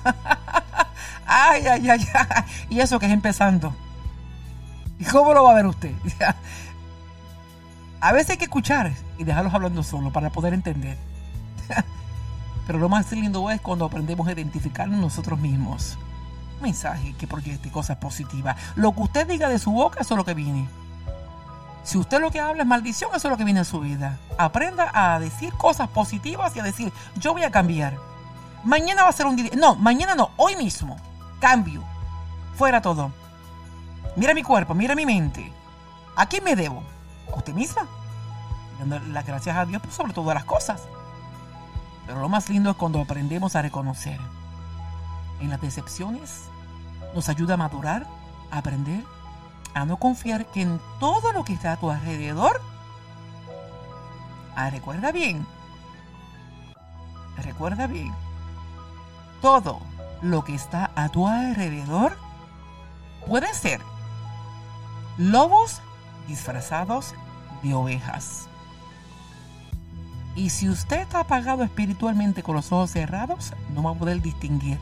ay, 1.25 1.67
ay, 1.67 1.89
ay, 1.89 2.07
ay. 2.13 2.43
Y 2.69 2.79
eso 2.79 2.99
que 2.99 3.05
es 3.05 3.11
empezando. 3.11 3.75
¿Y 5.01 5.05
cómo 5.05 5.33
lo 5.33 5.43
va 5.43 5.51
a 5.51 5.55
ver 5.55 5.65
usted? 5.65 5.91
a 8.01 8.11
veces 8.11 8.29
hay 8.29 8.37
que 8.37 8.43
escuchar 8.43 8.93
y 9.17 9.23
dejarlos 9.23 9.51
hablando 9.51 9.81
solo 9.81 10.11
para 10.11 10.29
poder 10.29 10.53
entender. 10.53 10.95
Pero 12.67 12.77
lo 12.77 12.87
más 12.87 13.11
lindo 13.11 13.49
es 13.49 13.59
cuando 13.61 13.85
aprendemos 13.85 14.27
a 14.27 14.33
identificarnos 14.33 14.99
nosotros 14.99 15.39
mismos. 15.39 15.97
mensaje 16.61 17.15
que 17.17 17.25
proyecte 17.25 17.71
cosas 17.71 17.97
positivas. 17.97 18.55
Lo 18.75 18.93
que 18.93 19.01
usted 19.01 19.27
diga 19.27 19.49
de 19.49 19.57
su 19.57 19.71
boca, 19.71 20.01
eso 20.01 20.13
es 20.13 20.17
lo 20.19 20.23
que 20.23 20.35
viene. 20.35 20.69
Si 21.83 21.97
usted 21.97 22.21
lo 22.21 22.29
que 22.29 22.39
habla 22.39 22.61
es 22.61 22.69
maldición, 22.69 23.09
eso 23.15 23.27
es 23.27 23.31
lo 23.31 23.37
que 23.37 23.43
viene 23.43 23.61
en 23.61 23.65
su 23.65 23.79
vida. 23.79 24.19
Aprenda 24.37 24.91
a 24.93 25.19
decir 25.19 25.51
cosas 25.53 25.89
positivas 25.89 26.55
y 26.55 26.59
a 26.59 26.63
decir, 26.63 26.93
yo 27.15 27.33
voy 27.33 27.41
a 27.41 27.49
cambiar. 27.49 27.97
Mañana 28.63 29.01
va 29.01 29.09
a 29.09 29.13
ser 29.13 29.25
un 29.25 29.35
día. 29.35 29.49
No, 29.57 29.73
mañana 29.73 30.13
no, 30.13 30.29
hoy 30.37 30.55
mismo. 30.57 30.95
Cambio. 31.39 31.81
Fuera 32.55 32.83
todo. 32.83 33.11
Mira 34.15 34.33
mi 34.33 34.43
cuerpo, 34.43 34.73
mira 34.73 34.93
mi 34.93 35.05
mente. 35.05 35.51
¿A 36.15 36.25
quién 36.25 36.43
me 36.43 36.55
debo? 36.55 36.83
A 37.31 37.37
usted 37.37 37.53
misma. 37.53 37.87
Dando 38.79 38.99
las 38.99 39.25
gracias 39.25 39.55
a 39.55 39.65
Dios 39.65 39.81
por 39.81 39.91
sobre 39.91 40.13
todas 40.13 40.35
las 40.35 40.43
cosas. 40.43 40.81
Pero 42.05 42.19
lo 42.19 42.27
más 42.27 42.49
lindo 42.49 42.71
es 42.71 42.75
cuando 42.75 42.99
aprendemos 42.99 43.55
a 43.55 43.61
reconocer. 43.61 44.19
En 45.39 45.49
las 45.49 45.61
decepciones 45.61 46.43
nos 47.15 47.29
ayuda 47.29 47.53
a 47.53 47.57
madurar, 47.57 48.05
a 48.51 48.57
aprender, 48.57 49.03
a 49.73 49.85
no 49.85 49.97
confiar 49.97 50.45
que 50.47 50.61
en 50.61 50.81
todo 50.99 51.31
lo 51.31 51.45
que 51.45 51.53
está 51.53 51.73
a 51.73 51.77
tu 51.77 51.89
alrededor. 51.89 52.61
Ah, 54.55 54.69
recuerda 54.69 55.13
bien. 55.13 55.47
Recuerda 57.37 57.87
bien. 57.87 58.13
Todo 59.41 59.79
lo 60.21 60.43
que 60.43 60.53
está 60.53 60.91
a 60.95 61.07
tu 61.09 61.27
alrededor 61.27 62.17
puede 63.25 63.53
ser 63.53 63.81
lobos 65.17 65.81
disfrazados 66.27 67.13
de 67.63 67.73
ovejas. 67.73 68.47
Y 70.35 70.49
si 70.49 70.69
usted 70.69 71.01
está 71.01 71.21
apagado 71.21 71.63
espiritualmente 71.63 72.41
con 72.41 72.55
los 72.55 72.71
ojos 72.71 72.91
cerrados, 72.91 73.53
no 73.73 73.83
va 73.83 73.91
a 73.91 73.95
poder 73.95 74.21
distinguir 74.21 74.79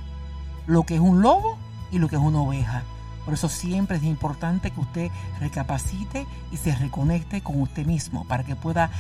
lo 0.68 0.84
que 0.84 0.96
es 0.96 1.02
un 1.02 1.22
lobo 1.22 1.58
y 1.92 1.98
lo 1.98 2.08
que 2.08 2.16
es 2.16 2.22
una 2.22 2.42
oveja. 2.42 2.84
Por 3.26 3.34
eso 3.34 3.50
siempre 3.50 3.98
es 3.98 4.04
importante 4.04 4.72
que 4.72 4.80
usted 4.80 5.12
recapacite 5.40 6.26
y 6.52 6.58
se 6.58 6.76
reconecte 6.76 7.42
con 7.42 7.62
usted 7.62 7.86
mismo 7.86 8.26
para 8.26 8.44
que 8.44 8.56
pueda 8.56 8.92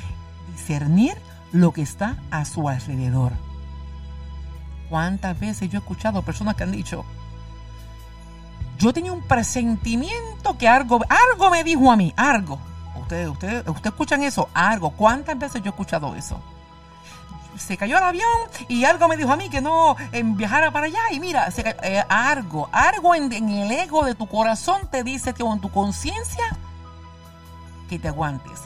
discernir 0.51 1.15
lo 1.51 1.71
que 1.71 1.81
está 1.81 2.17
a 2.31 2.45
su 2.45 2.67
alrededor. 2.67 3.31
¿Cuántas 4.89 5.39
veces 5.39 5.69
yo 5.69 5.77
he 5.77 5.81
escuchado 5.81 6.23
personas 6.23 6.55
que 6.55 6.63
han 6.63 6.71
dicho, 6.71 7.05
yo 8.79 8.93
tenía 8.93 9.11
un 9.11 9.21
presentimiento 9.21 10.57
que 10.57 10.67
algo, 10.67 11.01
algo 11.09 11.49
me 11.49 11.63
dijo 11.65 11.91
a 11.91 11.97
mí, 11.97 12.13
algo. 12.15 12.59
Ustedes 12.95 13.27
usted, 13.27 13.67
usted 13.67 13.89
escuchan 13.89 14.23
eso, 14.23 14.49
algo. 14.53 14.91
¿Cuántas 14.91 15.37
veces 15.37 15.61
yo 15.61 15.67
he 15.67 15.69
escuchado 15.69 16.15
eso? 16.15 16.39
Se 17.57 17.75
cayó 17.75 17.97
el 17.97 18.03
avión 18.03 18.39
y 18.69 18.85
algo 18.85 19.09
me 19.09 19.17
dijo 19.17 19.33
a 19.33 19.35
mí 19.35 19.49
que 19.49 19.59
no 19.59 19.97
viajara 20.23 20.71
para 20.71 20.85
allá. 20.85 21.11
Y 21.11 21.19
mira, 21.19 21.49
eh, 21.83 22.03
algo, 22.07 22.69
algo 22.71 23.15
en, 23.15 23.33
en, 23.33 23.49
el 23.49 23.69
ego 23.69 24.05
de 24.05 24.15
tu 24.15 24.27
corazón 24.27 24.87
te 24.89 25.03
dice 25.03 25.33
que 25.33 25.43
en 25.43 25.59
tu 25.59 25.69
conciencia 25.69 26.55
que 27.89 27.99
te 27.99 28.07
aguantes, 28.07 28.61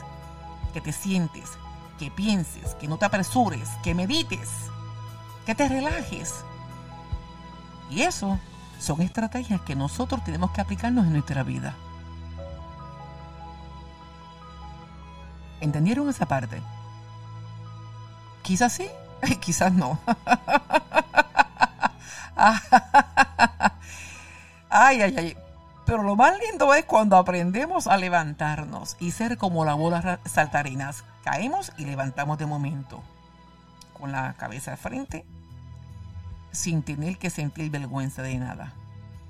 que 0.72 0.80
te 0.80 0.92
sientes, 0.92 1.50
que 1.98 2.12
pienses, 2.12 2.76
que 2.76 2.86
no 2.86 2.98
te 2.98 3.06
apresures, 3.06 3.68
que 3.82 3.96
medites, 3.96 4.48
que 5.44 5.56
te 5.56 5.68
relajes. 5.68 6.34
Y 7.90 8.02
eso 8.02 8.38
son 8.78 9.02
estrategias 9.02 9.60
que 9.62 9.74
nosotros 9.74 10.22
tenemos 10.24 10.52
que 10.52 10.60
aplicarnos 10.60 11.06
en 11.06 11.12
nuestra 11.12 11.42
vida. 11.42 11.74
¿Entendieron 15.60 16.08
esa 16.08 16.26
parte? 16.26 16.60
Quizás 18.42 18.72
sí, 18.72 18.88
quizás 19.40 19.72
no. 19.72 19.98
ay, 22.36 22.60
ay, 25.00 25.14
ay. 25.16 25.36
Pero 25.86 26.02
lo 26.02 26.16
más 26.16 26.38
lindo 26.38 26.74
es 26.74 26.84
cuando 26.84 27.16
aprendemos 27.16 27.86
a 27.86 27.96
levantarnos 27.96 28.96
y 29.00 29.12
ser 29.12 29.38
como 29.38 29.64
las 29.64 29.76
bolas 29.76 30.18
saltarinas. 30.24 31.04
Caemos 31.24 31.72
y 31.78 31.84
levantamos 31.84 32.38
de 32.38 32.46
momento. 32.46 33.02
Con 33.98 34.12
la 34.12 34.34
cabeza 34.34 34.72
de 34.72 34.76
frente 34.76 35.24
sin 36.54 36.82
tener 36.82 37.18
que 37.18 37.30
sentir 37.30 37.70
vergüenza 37.70 38.22
de 38.22 38.36
nada. 38.38 38.72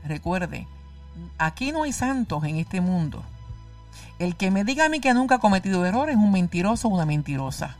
Recuerde, 0.04 0.68
aquí 1.38 1.72
no 1.72 1.82
hay 1.82 1.92
santos 1.92 2.44
en 2.44 2.56
este 2.56 2.80
mundo. 2.80 3.24
El 4.18 4.36
que 4.36 4.50
me 4.50 4.64
diga 4.64 4.86
a 4.86 4.88
mí 4.88 5.00
que 5.00 5.14
nunca 5.14 5.36
ha 5.36 5.40
cometido 5.40 5.84
errores 5.84 6.16
es 6.16 6.22
un 6.22 6.32
mentiroso 6.32 6.88
o 6.88 6.92
una 6.92 7.06
mentirosa. 7.06 7.76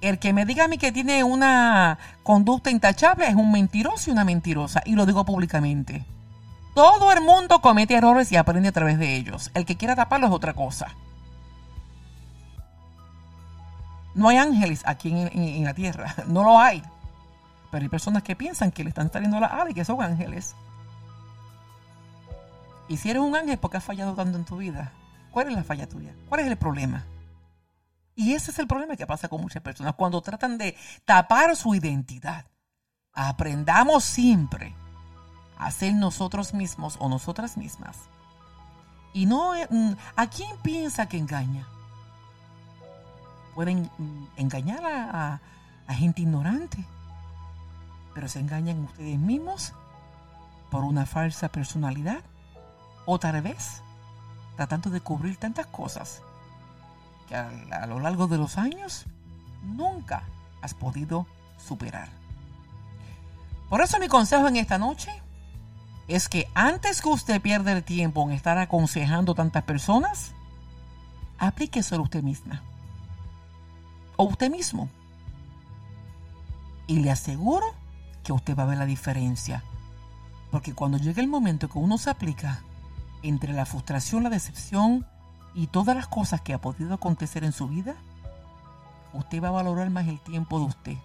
El 0.00 0.18
que 0.18 0.32
me 0.32 0.46
diga 0.46 0.64
a 0.64 0.68
mí 0.68 0.78
que 0.78 0.92
tiene 0.92 1.24
una 1.24 1.98
conducta 2.22 2.70
intachable 2.70 3.26
es 3.26 3.34
un 3.34 3.50
mentiroso 3.50 4.10
y 4.10 4.12
una 4.12 4.24
mentirosa. 4.24 4.82
Y 4.84 4.94
lo 4.94 5.06
digo 5.06 5.24
públicamente. 5.24 6.04
Todo 6.74 7.12
el 7.12 7.20
mundo 7.20 7.60
comete 7.60 7.94
errores 7.94 8.30
y 8.30 8.36
aprende 8.36 8.68
a 8.68 8.72
través 8.72 8.98
de 8.98 9.16
ellos. 9.16 9.50
El 9.54 9.64
que 9.64 9.76
quiera 9.76 9.96
taparlo 9.96 10.28
es 10.28 10.32
otra 10.32 10.54
cosa. 10.54 10.94
No 14.14 14.28
hay 14.28 14.36
ángeles 14.36 14.82
aquí 14.84 15.10
en, 15.10 15.64
la 15.64 15.74
tierra. 15.74 16.14
No 16.26 16.44
lo 16.44 16.58
hay. 16.58 16.82
Pero 17.70 17.82
hay 17.82 17.88
personas 17.88 18.22
que 18.22 18.36
piensan 18.36 18.70
que 18.70 18.82
le 18.82 18.90
están 18.90 19.12
saliendo 19.12 19.40
las 19.40 19.52
alas 19.52 19.70
y 19.70 19.74
que 19.74 19.84
son 19.84 20.02
ángeles. 20.02 20.54
Y 22.88 22.96
si 22.96 23.10
eres 23.10 23.22
un 23.22 23.36
ángel, 23.36 23.58
¿por 23.58 23.70
qué 23.70 23.76
has 23.76 23.84
fallado 23.84 24.14
tanto 24.14 24.38
en 24.38 24.44
tu 24.44 24.56
vida? 24.56 24.92
¿Cuál 25.30 25.48
es 25.48 25.54
la 25.54 25.64
falla 25.64 25.86
tuya? 25.86 26.14
¿Cuál 26.28 26.40
es 26.40 26.46
el 26.46 26.56
problema? 26.56 27.04
Y 28.14 28.32
ese 28.32 28.50
es 28.50 28.58
el 28.58 28.66
problema 28.66 28.96
que 28.96 29.06
pasa 29.06 29.28
con 29.28 29.40
muchas 29.40 29.62
personas 29.62 29.94
cuando 29.94 30.22
tratan 30.22 30.56
de 30.56 30.76
tapar 31.04 31.54
su 31.54 31.74
identidad. 31.74 32.46
Aprendamos 33.12 34.04
siempre 34.04 34.74
a 35.58 35.70
ser 35.70 35.92
nosotros 35.92 36.54
mismos 36.54 36.96
o 36.98 37.08
nosotras 37.08 37.56
mismas. 37.56 37.96
Y 39.12 39.26
no, 39.26 39.52
mm, 39.70 39.92
¿a 40.16 40.26
quién 40.28 40.56
piensa 40.62 41.06
que 41.06 41.18
engaña? 41.18 41.66
Pueden 43.54 43.90
mm, 43.98 44.26
engañar 44.36 44.84
a 44.84 45.40
gente 45.94 46.22
ignorante, 46.22 46.84
pero 48.18 48.26
se 48.26 48.40
engañan 48.40 48.82
ustedes 48.82 49.16
mismos 49.16 49.74
por 50.72 50.82
una 50.82 51.06
falsa 51.06 51.50
personalidad 51.50 52.18
o 53.06 53.20
tal 53.20 53.40
vez 53.42 53.80
tratando 54.56 54.90
de 54.90 55.00
cubrir 55.00 55.36
tantas 55.36 55.68
cosas 55.68 56.20
que 57.28 57.36
a, 57.36 57.86
lo 57.86 58.00
largo 58.00 58.26
de 58.26 58.36
los 58.36 58.58
años 58.58 59.04
nunca 59.62 60.24
has 60.62 60.74
podido 60.74 61.28
superar. 61.64 62.08
Por 63.68 63.82
eso 63.82 64.00
mi 64.00 64.08
consejo 64.08 64.48
en 64.48 64.56
esta 64.56 64.78
noche 64.78 65.12
es 66.08 66.28
que 66.28 66.48
antes 66.54 67.00
que 67.00 67.10
usted 67.10 67.40
pierda 67.40 67.70
el 67.70 67.84
tiempo 67.84 68.24
en 68.24 68.32
estar 68.32 68.58
aconsejando 68.58 69.36
tantas 69.36 69.62
personas, 69.62 70.32
aplique 71.38 71.84
solo 71.84 72.02
usted 72.02 72.24
misma 72.24 72.64
o 74.16 74.24
usted 74.24 74.50
mismo. 74.50 74.88
Y 76.88 76.98
le 76.98 77.12
aseguro 77.12 77.78
que 78.28 78.32
usted 78.34 78.58
va 78.58 78.64
a 78.64 78.66
ver 78.66 78.76
la 78.76 78.84
diferencia. 78.84 79.64
Porque 80.50 80.74
cuando 80.74 80.98
llega 80.98 81.22
el 81.22 81.28
momento 81.28 81.68
que 81.68 81.78
uno 81.78 81.96
se 81.96 82.10
aplica 82.10 82.60
entre 83.22 83.54
la 83.54 83.64
frustración, 83.64 84.22
la 84.22 84.28
decepción, 84.28 85.06
y 85.54 85.66
todas 85.66 85.96
las 85.96 86.08
cosas 86.08 86.42
que 86.42 86.52
ha 86.52 86.60
podido 86.60 86.92
acontecer 86.92 87.42
en 87.42 87.52
su 87.52 87.68
vida, 87.68 87.94
usted 89.14 89.42
va 89.42 89.48
a 89.48 89.52
valorar 89.52 89.88
más 89.88 90.06
el 90.06 90.20
tiempo 90.20 90.58
de 90.58 90.66
usted. 90.66 90.96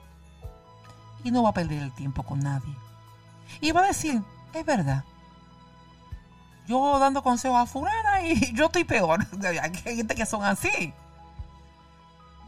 Y 1.23 1.31
no 1.31 1.43
va 1.43 1.51
a 1.51 1.53
perder 1.53 1.81
el 1.81 1.93
tiempo 1.93 2.23
con 2.23 2.39
nadie. 2.39 2.75
Y 3.61 3.71
va 3.71 3.85
a 3.85 3.87
decir, 3.87 4.21
es 4.53 4.65
verdad. 4.65 5.05
Yo 6.67 6.99
dando 6.99 7.23
consejos 7.23 7.57
a 7.57 7.65
fulana 7.65 8.27
y 8.27 8.53
yo 8.53 8.65
estoy 8.65 8.83
peor. 8.83 9.25
Hay 9.61 9.75
gente 9.75 10.13
que 10.13 10.25
son 10.25 10.43
así. 10.43 10.93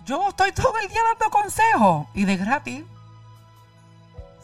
Yo 0.05 0.27
estoy 0.27 0.51
todo 0.51 0.77
el 0.79 0.89
día 0.89 1.01
dando 1.13 1.29
consejos 1.29 2.07
y 2.13 2.25
de 2.25 2.35
gratis. 2.35 2.83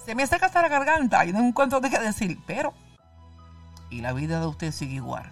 Se 0.06 0.16
me 0.16 0.26
seca 0.26 0.48
hasta 0.48 0.62
la 0.62 0.68
garganta 0.68 1.26
y 1.26 1.34
no 1.34 1.40
encuentro 1.40 1.80
de 1.80 1.90
qué 1.90 2.00
decir, 2.00 2.40
pero... 2.48 2.74
Y 3.90 4.02
la 4.02 4.14
vida 4.14 4.40
de 4.40 4.48
usted 4.48 4.72
sigue 4.72 4.96
igual. 4.96 5.32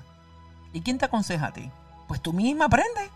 ¿Y 0.74 0.82
quién 0.82 0.98
te 0.98 1.06
aconseja 1.06 1.48
a 1.48 1.54
ti? 1.54 1.72
Pues 2.08 2.22
tú 2.22 2.34
misma 2.34 2.66
aprende. 2.66 3.10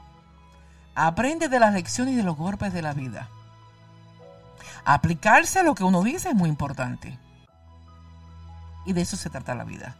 Aprende 0.95 1.49
de 1.49 1.59
las 1.59 1.73
lecciones 1.73 2.13
y 2.13 2.17
de 2.17 2.23
los 2.23 2.37
golpes 2.37 2.73
de 2.73 2.81
la 2.81 2.93
vida. 2.93 3.29
Aplicarse 4.85 5.59
a 5.59 5.63
lo 5.63 5.75
que 5.75 5.83
uno 5.83 6.01
dice 6.03 6.29
es 6.29 6.35
muy 6.35 6.49
importante. 6.49 7.17
Y 8.85 8.93
de 8.93 9.01
eso 9.01 9.15
se 9.15 9.29
trata 9.29 9.55
la 9.55 9.63
vida. 9.63 9.95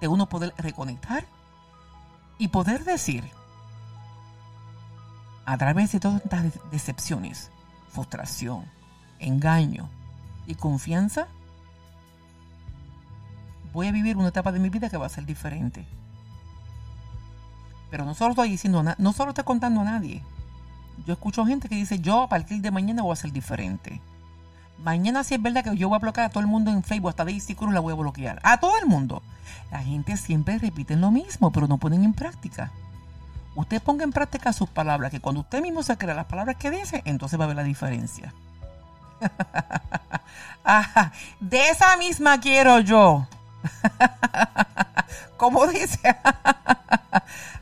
De 0.00 0.08
uno 0.08 0.28
poder 0.28 0.52
reconectar 0.58 1.24
y 2.38 2.48
poder 2.48 2.84
decir, 2.84 3.24
a 5.46 5.56
través 5.56 5.92
de 5.92 6.00
todas 6.00 6.22
estas 6.24 6.44
decepciones, 6.70 7.50
frustración, 7.90 8.66
engaño 9.18 9.88
y 10.46 10.54
confianza, 10.54 11.28
voy 13.72 13.86
a 13.86 13.92
vivir 13.92 14.16
una 14.16 14.28
etapa 14.28 14.52
de 14.52 14.58
mi 14.58 14.68
vida 14.68 14.90
que 14.90 14.96
va 14.96 15.06
a 15.06 15.10
ser 15.10 15.24
diferente. 15.24 15.86
Pero 17.90 18.04
no 18.04 18.14
solo 18.14 18.30
estoy 18.30 18.50
diciendo, 18.50 18.82
no 18.96 19.12
solo 19.12 19.30
estoy 19.30 19.44
contando 19.44 19.80
a 19.80 19.84
nadie. 19.84 20.22
Yo 21.06 21.14
escucho 21.14 21.44
gente 21.44 21.68
que 21.68 21.74
dice, 21.74 21.98
yo 21.98 22.22
a 22.22 22.28
partir 22.28 22.60
de 22.60 22.70
mañana 22.70 23.02
voy 23.02 23.12
a 23.12 23.16
ser 23.16 23.32
diferente. 23.32 24.00
Mañana 24.82 25.24
sí 25.24 25.34
es 25.34 25.42
verdad 25.42 25.62
que 25.62 25.76
yo 25.76 25.88
voy 25.88 25.96
a 25.96 26.00
bloquear 26.00 26.26
a 26.26 26.30
todo 26.30 26.40
el 26.40 26.46
mundo 26.46 26.70
en 26.70 26.82
Facebook, 26.82 27.10
hasta 27.10 27.24
Daisy 27.24 27.54
Cruz 27.54 27.72
la 27.72 27.80
voy 27.80 27.92
a 27.92 27.96
bloquear. 27.96 28.40
A 28.42 28.58
todo 28.58 28.78
el 28.78 28.86
mundo. 28.86 29.22
La 29.70 29.80
gente 29.80 30.16
siempre 30.16 30.58
repite 30.58 30.96
lo 30.96 31.10
mismo, 31.10 31.52
pero 31.52 31.68
no 31.68 31.78
ponen 31.78 32.04
en 32.04 32.14
práctica. 32.14 32.72
Usted 33.54 33.82
ponga 33.82 34.04
en 34.04 34.12
práctica 34.12 34.52
sus 34.52 34.68
palabras, 34.68 35.10
que 35.10 35.20
cuando 35.20 35.42
usted 35.42 35.60
mismo 35.60 35.82
se 35.82 35.96
crea 35.98 36.14
las 36.14 36.26
palabras 36.26 36.56
que 36.56 36.70
dice, 36.70 37.02
entonces 37.04 37.38
va 37.38 37.44
a 37.44 37.48
ver 37.48 37.56
la 37.56 37.64
diferencia. 37.64 38.32
de 41.40 41.68
esa 41.68 41.96
misma 41.96 42.40
quiero 42.40 42.80
yo. 42.80 43.26
Como 45.36 45.66
dice. 45.66 46.00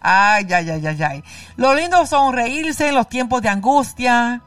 ay, 0.01 0.53
ay, 0.53 0.71
ay, 0.71 0.87
ay, 0.87 1.03
ay. 1.03 1.25
Lo 1.57 1.75
lindo 1.75 2.07
son 2.07 2.35
reírse 2.35 2.89
en 2.89 2.95
los 2.95 3.09
tiempos 3.09 3.43
de 3.43 3.49
angustia 3.49 4.43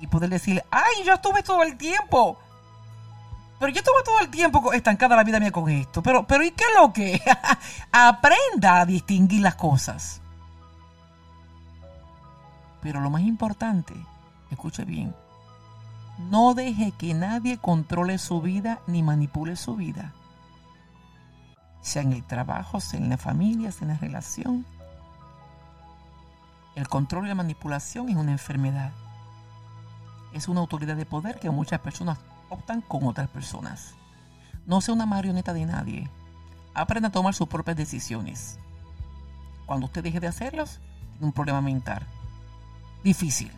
y 0.00 0.06
poder 0.06 0.30
decir, 0.30 0.62
ay, 0.70 1.04
yo 1.04 1.14
estuve 1.14 1.42
todo 1.42 1.62
el 1.62 1.76
tiempo. 1.76 2.38
Pero 3.58 3.72
yo 3.72 3.80
estuve 3.80 4.02
todo 4.04 4.20
el 4.20 4.28
tiempo 4.28 4.72
estancada 4.72 5.16
la 5.16 5.24
vida 5.24 5.40
mía 5.40 5.50
con 5.50 5.68
esto. 5.68 6.02
Pero, 6.02 6.26
pero 6.26 6.44
¿y 6.44 6.52
qué 6.52 6.64
es 6.64 6.80
lo 6.80 6.92
que? 6.92 7.20
Aprenda 7.92 8.80
a 8.80 8.86
distinguir 8.86 9.42
las 9.42 9.56
cosas. 9.56 10.20
Pero 12.80 13.00
lo 13.00 13.10
más 13.10 13.22
importante, 13.22 13.94
escuche 14.50 14.84
bien, 14.84 15.14
no 16.18 16.54
deje 16.54 16.92
que 16.92 17.14
nadie 17.14 17.58
controle 17.58 18.18
su 18.18 18.40
vida 18.40 18.80
ni 18.86 19.02
manipule 19.02 19.56
su 19.56 19.76
vida 19.76 20.12
sea 21.88 22.02
en 22.02 22.12
el 22.12 22.24
trabajo, 22.24 22.80
sea 22.80 23.00
en 23.00 23.08
la 23.08 23.16
familia, 23.16 23.72
sea 23.72 23.88
en 23.88 23.94
la 23.94 23.98
relación. 23.98 24.66
El 26.74 26.88
control 26.88 27.26
y 27.26 27.28
la 27.28 27.34
manipulación 27.34 28.08
es 28.08 28.16
una 28.16 28.32
enfermedad. 28.32 28.92
Es 30.32 30.48
una 30.48 30.60
autoridad 30.60 30.96
de 30.96 31.06
poder 31.06 31.40
que 31.40 31.50
muchas 31.50 31.80
personas 31.80 32.18
optan 32.50 32.82
con 32.82 33.04
otras 33.06 33.28
personas. 33.28 33.94
No 34.66 34.80
sea 34.80 34.94
una 34.94 35.06
marioneta 35.06 35.52
de 35.52 35.64
nadie. 35.64 36.10
Aprenda 36.74 37.08
a 37.08 37.12
tomar 37.12 37.34
sus 37.34 37.48
propias 37.48 37.76
decisiones. 37.76 38.58
Cuando 39.66 39.86
usted 39.86 40.02
deje 40.02 40.20
de 40.20 40.28
hacerlas, 40.28 40.80
tiene 41.12 41.26
un 41.26 41.32
problema 41.32 41.60
mental. 41.60 42.06
Difícil. 43.02 43.50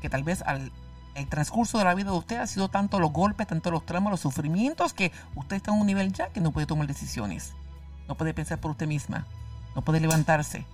Que 0.00 0.10
tal 0.10 0.24
vez 0.24 0.42
al 0.42 0.70
el 1.16 1.28
transcurso 1.28 1.78
de 1.78 1.84
la 1.84 1.94
vida 1.94 2.10
de 2.10 2.16
usted 2.18 2.36
ha 2.36 2.46
sido 2.46 2.68
tanto 2.68 3.00
los 3.00 3.10
golpes, 3.10 3.46
tanto 3.46 3.70
los 3.70 3.86
traumas, 3.86 4.10
los 4.10 4.20
sufrimientos, 4.20 4.92
que 4.92 5.12
usted 5.34 5.56
está 5.56 5.72
en 5.72 5.80
un 5.80 5.86
nivel 5.86 6.12
ya 6.12 6.28
que 6.28 6.42
no 6.42 6.52
puede 6.52 6.66
tomar 6.66 6.86
decisiones. 6.86 7.54
No 8.06 8.16
puede 8.16 8.34
pensar 8.34 8.58
por 8.58 8.72
usted 8.72 8.86
misma. 8.86 9.26
No 9.74 9.82
puede 9.82 10.00
levantarse. 10.00 10.66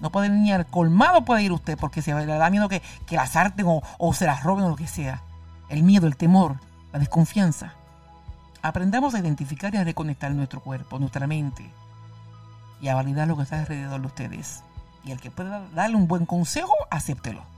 No 0.00 0.10
puede 0.10 0.30
ni 0.30 0.50
colmado 0.64 1.24
puede 1.24 1.42
ir 1.42 1.52
usted 1.52 1.78
porque 1.78 2.00
se 2.00 2.14
le 2.14 2.26
da 2.26 2.50
miedo 2.50 2.68
que, 2.68 2.82
que 3.06 3.16
las 3.16 3.36
arten 3.36 3.66
o, 3.68 3.82
o 3.98 4.14
se 4.14 4.24
las 4.24 4.42
roben 4.42 4.64
o 4.64 4.70
lo 4.70 4.76
que 4.76 4.86
sea. 4.86 5.22
El 5.68 5.82
miedo, 5.82 6.06
el 6.06 6.16
temor, 6.16 6.56
la 6.92 6.98
desconfianza. 6.98 7.74
Aprendamos 8.62 9.14
a 9.14 9.18
identificar 9.18 9.74
y 9.74 9.76
a 9.76 9.84
reconectar 9.84 10.32
nuestro 10.32 10.60
cuerpo, 10.60 10.98
nuestra 10.98 11.26
mente 11.26 11.70
y 12.80 12.88
a 12.88 12.94
validar 12.94 13.28
lo 13.28 13.36
que 13.36 13.42
está 13.42 13.60
alrededor 13.60 14.00
de 14.00 14.06
ustedes. 14.06 14.64
Y 15.04 15.12
el 15.12 15.20
que 15.20 15.30
pueda 15.30 15.68
darle 15.74 15.96
un 15.96 16.08
buen 16.08 16.24
consejo, 16.24 16.72
acéptelo. 16.90 17.51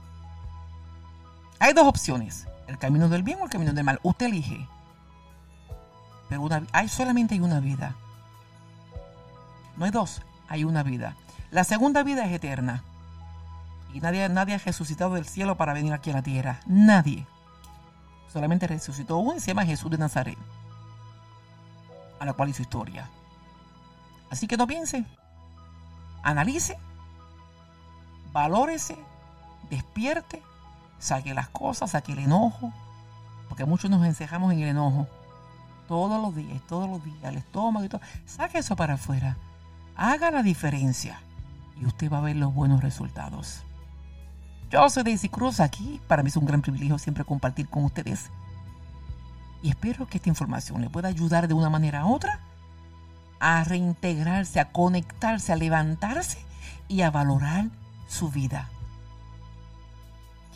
Hay 1.59 1.73
dos 1.73 1.87
opciones, 1.87 2.47
el 2.67 2.77
camino 2.77 3.09
del 3.09 3.23
bien 3.23 3.39
o 3.41 3.45
el 3.45 3.49
camino 3.49 3.73
del 3.73 3.83
mal. 3.83 3.99
Usted 4.03 4.27
elige. 4.27 4.67
Pero 6.29 6.47
hay 6.71 6.89
solamente 6.89 7.35
hay 7.35 7.41
una 7.41 7.59
vida. 7.59 7.95
No 9.77 9.85
hay 9.85 9.91
dos, 9.91 10.21
hay 10.47 10.63
una 10.63 10.83
vida. 10.83 11.15
La 11.51 11.63
segunda 11.63 12.03
vida 12.03 12.25
es 12.25 12.33
eterna. 12.33 12.83
Y 13.93 14.01
nadie, 14.01 14.27
nadie 14.27 14.55
ha 14.55 14.57
resucitado 14.57 15.13
del 15.13 15.25
cielo 15.25 15.55
para 15.55 15.73
venir 15.73 15.93
aquí 15.93 16.09
a 16.09 16.15
la 16.15 16.21
tierra. 16.21 16.59
Nadie. 16.65 17.25
Solamente 18.31 18.67
resucitó 18.67 19.17
uno 19.17 19.37
y 19.37 19.39
se 19.39 19.47
llama 19.47 19.65
Jesús 19.65 19.89
de 19.89 19.97
Nazaret. 19.97 20.37
A 22.19 22.25
la 22.25 22.33
cual 22.33 22.49
hizo 22.49 22.61
historia. 22.61 23.09
Así 24.29 24.47
que 24.47 24.57
no 24.57 24.67
piense. 24.67 25.05
Analice. 26.23 26.77
Valórese. 28.33 28.97
Despierte 29.69 30.43
saque 30.99 31.33
las 31.33 31.49
cosas, 31.49 31.91
saque 31.91 32.13
el 32.13 32.19
enojo, 32.19 32.71
porque 33.49 33.65
muchos 33.65 33.89
nos 33.89 34.05
encejamos 34.05 34.53
en 34.53 34.59
el 34.59 34.69
enojo. 34.69 35.07
Todos 35.87 36.21
los 36.21 36.35
días, 36.35 36.61
todos 36.67 36.89
los 36.89 37.03
días, 37.03 37.17
el 37.23 37.37
estómago 37.37 37.85
y 37.85 37.89
todo. 37.89 38.01
Saque 38.25 38.57
eso 38.57 38.75
para 38.75 38.95
afuera. 38.95 39.37
Haga 39.95 40.31
la 40.31 40.41
diferencia 40.41 41.19
y 41.79 41.85
usted 41.85 42.11
va 42.11 42.17
a 42.17 42.21
ver 42.21 42.35
los 42.35 42.53
buenos 42.53 42.81
resultados. 42.81 43.61
Yo 44.71 44.89
soy 44.89 45.03
Daisy 45.03 45.29
Cruz 45.29 45.59
aquí. 45.59 46.01
Para 46.07 46.23
mí 46.23 46.29
es 46.29 46.37
un 46.37 46.45
gran 46.45 46.61
privilegio 46.61 46.97
siempre 46.97 47.23
compartir 47.23 47.69
con 47.69 47.85
ustedes. 47.85 48.31
Y 49.61 49.69
espero 49.69 50.07
que 50.07 50.17
esta 50.17 50.29
información 50.29 50.81
le 50.81 50.89
pueda 50.89 51.07
ayudar 51.07 51.47
de 51.47 51.53
una 51.53 51.69
manera 51.69 52.05
u 52.05 52.13
otra 52.13 52.39
a 53.39 53.63
reintegrarse, 53.63 54.59
a 54.59 54.71
conectarse, 54.71 55.53
a 55.53 55.55
levantarse 55.55 56.39
y 56.87 57.01
a 57.01 57.11
valorar 57.11 57.65
su 58.07 58.29
vida. 58.29 58.69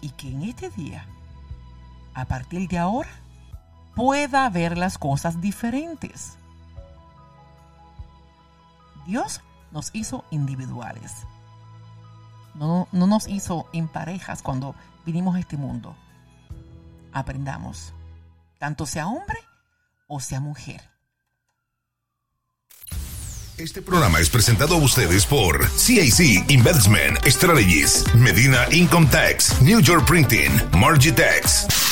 Y 0.01 0.09
que 0.11 0.29
en 0.29 0.43
este 0.43 0.69
día, 0.69 1.05
a 2.13 2.25
partir 2.25 2.67
de 2.69 2.77
ahora, 2.77 3.09
pueda 3.95 4.49
ver 4.49 4.77
las 4.77 4.97
cosas 4.97 5.41
diferentes. 5.41 6.37
Dios 9.05 9.41
nos 9.71 9.93
hizo 9.93 10.23
individuales. 10.31 11.11
No, 12.55 12.87
no, 12.91 13.07
nos 13.07 13.27
hizo 13.27 13.67
en 13.73 13.87
parejas 13.87 14.41
cuando 14.41 14.75
vinimos 15.05 15.35
a 15.35 15.39
este 15.39 15.57
mundo. 15.57 15.95
Aprendamos, 17.11 17.93
tanto 18.57 18.85
sea 18.85 19.07
hombre 19.07 19.39
o 20.07 20.19
sea 20.19 20.39
mujer. 20.39 20.81
Este 23.59 23.81
programa 23.81 24.21
es 24.21 24.29
presentado 24.29 24.75
a 24.75 24.77
ustedes 24.77 25.25
por 25.25 25.69
CIC 25.69 26.49
Investment 26.49 27.19
Strategies, 27.27 28.05
Medina 28.15 28.65
Income 28.71 29.07
Tax, 29.11 29.61
New 29.61 29.81
York 29.81 30.07
Printing, 30.07 30.49
Margitex. 30.77 31.88